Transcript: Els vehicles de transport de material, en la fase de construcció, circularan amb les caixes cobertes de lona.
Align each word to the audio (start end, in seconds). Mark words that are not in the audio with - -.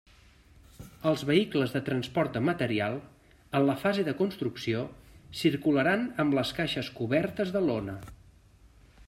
Els 1.09 1.23
vehicles 1.29 1.75
de 1.75 1.81
transport 1.89 2.33
de 2.39 2.41
material, 2.45 2.97
en 3.59 3.67
la 3.67 3.77
fase 3.83 4.07
de 4.09 4.15
construcció, 4.23 4.81
circularan 5.43 6.09
amb 6.25 6.39
les 6.41 6.57
caixes 6.63 6.91
cobertes 6.99 7.55
de 7.59 7.65
lona. 7.69 8.01